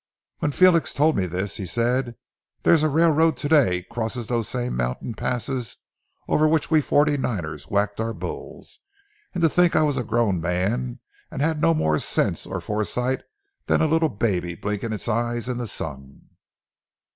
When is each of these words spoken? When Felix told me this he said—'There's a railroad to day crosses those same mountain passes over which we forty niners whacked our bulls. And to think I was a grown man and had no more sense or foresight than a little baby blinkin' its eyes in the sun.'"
When 0.39 0.51
Felix 0.51 0.95
told 0.95 1.15
me 1.15 1.27
this 1.27 1.57
he 1.57 1.67
said—'There's 1.67 2.81
a 2.81 2.89
railroad 2.89 3.37
to 3.37 3.47
day 3.47 3.83
crosses 3.83 4.25
those 4.25 4.49
same 4.49 4.75
mountain 4.75 5.13
passes 5.13 5.77
over 6.27 6.47
which 6.47 6.71
we 6.71 6.81
forty 6.81 7.17
niners 7.17 7.65
whacked 7.65 7.99
our 7.99 8.11
bulls. 8.11 8.79
And 9.35 9.43
to 9.43 9.47
think 9.49 9.75
I 9.75 9.83
was 9.83 9.99
a 9.99 10.03
grown 10.03 10.41
man 10.41 11.01
and 11.29 11.39
had 11.43 11.61
no 11.61 11.75
more 11.75 11.99
sense 11.99 12.47
or 12.47 12.59
foresight 12.59 13.21
than 13.67 13.79
a 13.79 13.85
little 13.85 14.09
baby 14.09 14.55
blinkin' 14.55 14.91
its 14.91 15.07
eyes 15.07 15.47
in 15.47 15.59
the 15.59 15.67
sun.'" 15.67 16.29